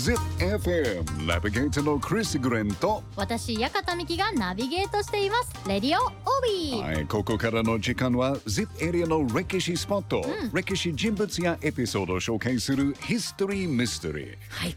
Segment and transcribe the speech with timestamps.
[0.00, 3.02] ZIPFM ナビゲーターのクリス・グレンと。
[3.16, 5.52] 私屋形美希がナビゲートしています。
[5.68, 6.12] レディオオー
[6.42, 6.82] ビー。
[6.82, 10.24] はい、ここからの時間は ZIP エリアの歴史スポット、
[10.54, 14.76] 歴史人物やエピソードを紹介するヒストリー・ミステリーはい。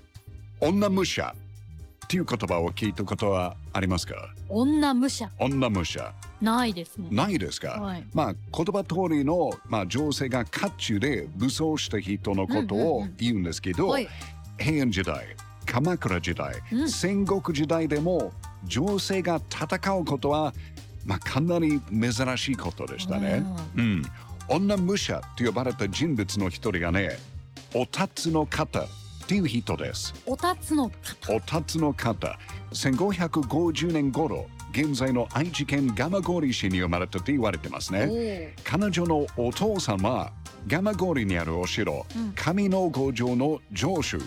[0.59, 1.33] 女武者。
[2.03, 4.33] っていう言葉を聞いたことはありますか？
[4.49, 5.29] 女武者。
[5.39, 6.13] 女武者。
[6.41, 7.07] ないですね。
[7.09, 8.05] ないですか、はい。
[8.13, 14.09] まあ言葉通りの、まあ、女性が甲冑で武装した人のことを言うんですけど、はい
[14.57, 16.89] 平安時代鎌倉時代、うん。
[16.89, 18.31] 戦国時代でも
[18.65, 20.53] 女性が戦うことは、
[21.05, 23.43] まあ、かなり珍しいことでしたね。
[23.75, 24.03] うん、
[24.47, 27.17] 女武者と呼ばれた人物の一人がね
[27.73, 28.87] おたつの方っ
[29.27, 30.13] ていう人です。
[30.25, 31.35] おたつの方。
[31.35, 32.37] おたつの方。
[32.71, 38.53] 1550年頃現在の愛知県蒲郡市に生まれたと言われてますね。
[38.63, 40.31] 彼女のお父さんは
[40.67, 42.33] 蒲郡にあるお城、うん。
[42.33, 44.19] 上野五条の城主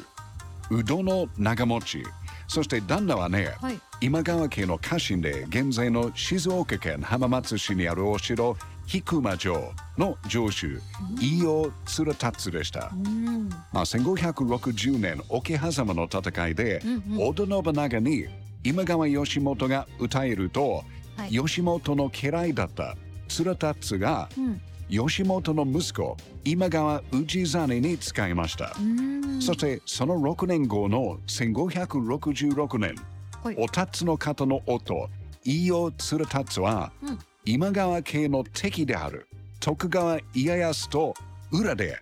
[0.71, 2.03] 宇戸の長持ち。
[2.49, 3.81] そして旦那はね、はい。
[4.01, 8.57] 今川家の家臣で現在の静岡県浜松市にあるお城
[8.93, 10.81] 引間城の城主
[11.21, 13.49] 伊予鶴達でした、うん。
[13.73, 17.29] まあ、1560年桶狭間の戦いで、うんうん。
[17.29, 18.27] 織田信長に
[18.63, 20.85] 今川義元が歌えると、
[21.17, 21.35] はい。
[21.35, 22.97] 義元の家来だった
[23.29, 29.43] 鶴達がうん義元の息子今川氏真に使いました、うん。
[29.43, 32.95] そしてその6年後の1566年、
[33.43, 33.57] はい。
[33.59, 35.09] おたつの方の夫
[35.45, 37.19] 伊予鶴達は、うん。
[37.45, 39.29] 今川家の敵である
[39.61, 41.15] 徳川家康と
[41.53, 41.99] 裏で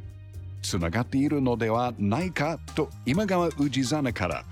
[0.63, 4.45] つながっているのではないかと今川氏真から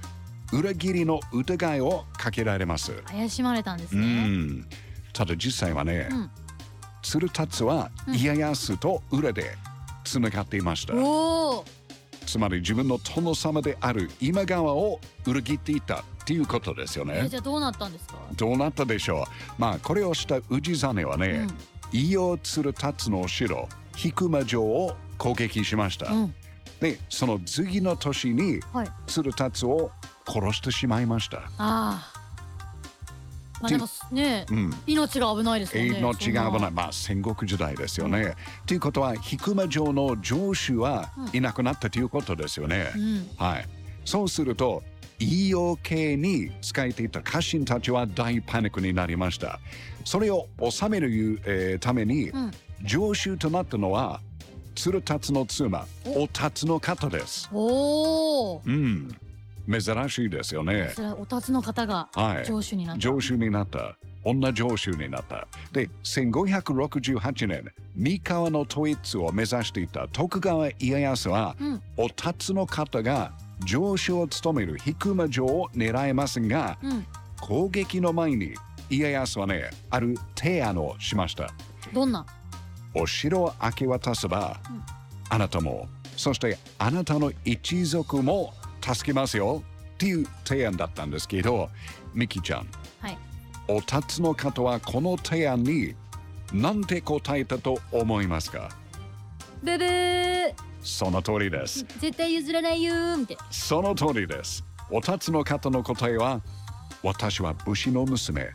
[0.53, 2.93] 裏切りの疑いをかけられます。
[3.07, 4.67] 怪しまれたんですうねん。
[5.15, 6.31] ただ実際はね、うん
[7.03, 9.56] 鶴達は家康と裏で
[10.05, 10.95] つながっていました。
[12.27, 17.23] つまり自分の殿様である今川を裏切っていたっていうことですよね。
[17.25, 18.14] えじゃあどうなったんですか？
[18.36, 19.25] どうなったでしょ
[19.58, 21.46] うまあこれをした氏真はね、
[21.92, 23.68] 伊予鶴達の城
[24.02, 26.11] 引間城を攻撃しました。
[26.11, 26.35] うんうん
[26.80, 29.92] でその次の年にはい鶴達を
[30.27, 31.39] 殺してしまいました。
[31.39, 32.11] ああ
[33.62, 38.34] まあでもねうん命が危ないですよね命が危ない、いまあ戦国時代ですよね。
[38.67, 42.90] ということは引間城の城主はいなくなったということですよね。
[42.95, 43.68] うんはい。
[44.05, 44.83] そうすると、
[45.20, 49.61] 医療系に使えていた家臣たちは大パニックになりました。
[50.05, 52.50] それを収める、えーために、うん
[52.84, 54.20] 常習となったのは、
[54.74, 57.48] 鶴達の妻、お達の方です。
[57.52, 59.17] おおうん。
[59.68, 60.92] 珍しいですよね。
[60.95, 62.45] それはおたつの方がはい。
[62.45, 63.96] 上手になった常習になった。
[64.24, 65.48] 女常習になった。
[65.73, 73.33] で、1568年、三河の統一を目指していた徳川家康は、うんお達の方が
[73.67, 77.06] 城主を務める引間城を狙いますが、うん
[77.40, 78.55] 攻撃の前に
[78.89, 81.50] 家康はね、ある提案をしました。
[81.92, 82.24] どんな？
[82.94, 84.83] お城を明け渡せば、うん
[85.30, 88.52] あなたも、そしてあなたの一族も
[88.83, 89.63] 助けますよ
[89.95, 91.69] っていう提案だったんですけど、
[92.13, 92.69] ミキちゃん、
[93.01, 93.19] はい
[93.69, 95.95] お達の方はこの提案に
[96.53, 98.69] 何て答えたと思いますか？
[99.63, 101.87] ブブーその通りです。
[102.01, 104.65] 絶対譲らないよーみたいなその通りです。
[104.91, 106.42] おたつの方の答えは、
[107.05, 108.51] 私は武士の娘。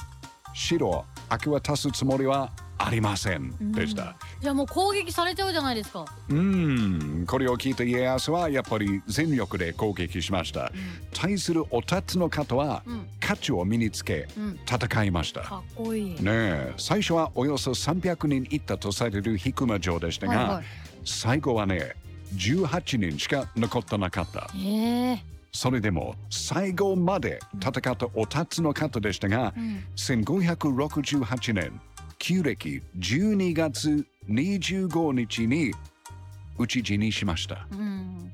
[0.53, 3.71] 城を明け渡すつもりはありません。
[3.71, 4.17] でした。
[4.39, 6.05] じゃあもう攻撃されちゃうじゃないですか。
[6.29, 10.71] うーん、これを聞いた家康はやっぱり全力で攻撃しました。
[11.13, 13.07] 対するおたつの方は、うん。
[13.19, 15.41] 価値を身につけ、うん戦いました。
[15.41, 16.09] かっこいい。
[16.11, 20.63] ねえ、最初はおよそ300人いったとされる引間城でしたが、はいはい。
[21.03, 21.95] 最後はね、
[22.35, 24.49] 18人しか残ってなかった。
[24.55, 25.23] へえ。
[25.51, 29.83] それでも最後まで戦ったおたつの方でしたが、うん。
[29.95, 31.81] 1568年
[32.19, 35.73] 旧暦12月25日に
[36.57, 37.67] 討ち死にしました。
[37.71, 38.31] うん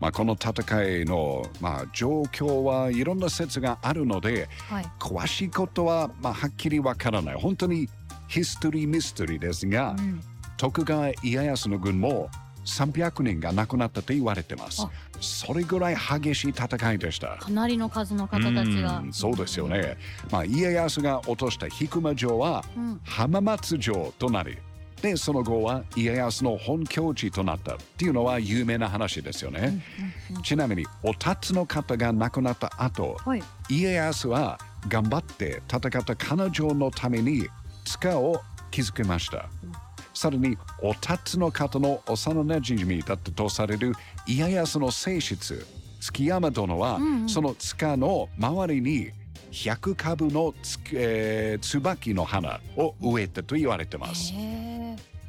[0.00, 7.88] まあ、この戦いの、まあ、状況はいろんな説があるのではい詳しいことは、まあ、はっきりわからない本当に
[8.28, 10.20] ヒストリーミステリーですが、うん
[10.58, 12.28] 徳川家康の軍も
[12.64, 14.90] 300人が亡くなったと言われてますあ。
[15.20, 17.36] それぐらい激しい戦いでした。
[17.36, 19.96] かなりの数の方たちがうんそうですよね。
[20.32, 24.58] まあ、家康が落とした引間城はうん浜松城となり、
[25.02, 29.82] で、その後は家康の本拠地となったっていうのは有名な話ですよね。
[30.42, 34.58] ちなみに、おたつの方が亡くなった後、はい家康は
[34.88, 37.46] 頑張って戦った彼女のために
[37.84, 38.40] 塚を
[38.70, 39.48] 築きました。
[40.14, 43.92] さらに、おたつの方の幼なじみだったとされる
[44.26, 45.64] 家康の正室、
[46.00, 49.10] 築山殿は、うんうんその塚の周りに
[49.52, 54.32] 100株のつ、えー椿の花を植えたと言われてます。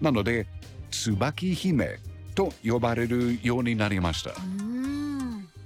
[0.02, 0.48] なので、
[0.92, 1.98] 椿姫
[2.36, 4.32] と呼ばれるようになりました。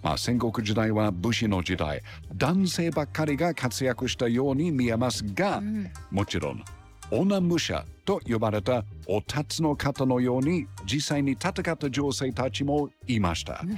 [0.01, 2.01] まあ、戦国時代は武士の時代、
[2.35, 6.63] 男性ばっかりが活躍したように見えますが、うんもちろん、
[7.09, 13.61] 女武者と呼ばれたお立つの方のように実際に戦った女性たちもいました。
[13.63, 13.77] うん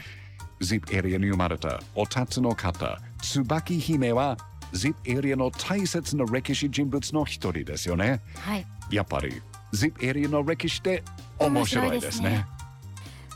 [0.61, 4.37] ジップエリアに生まれたお立つの方、椿姫は
[4.71, 8.21] ジップエリアの大切な歴史人物の一人ですよね。
[8.37, 9.41] はいやっぱり、
[9.75, 11.03] ジップエリアの歴史って
[11.39, 12.29] 面白いですね。
[12.29, 12.55] 面白いです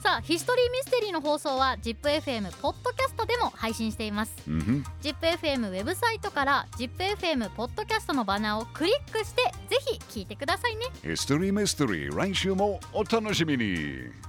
[0.01, 9.77] さあヒストリーミステリーの放送は ZIPFM ポッドキャストでも配信していますうん ZIPFM ウェブサイトから ZIPFM ポッドキャストのバナーをクリックしてぜ
[10.09, 14.28] ひ聞いてくださいねヒストリーミステリー、来週もお楽しみに。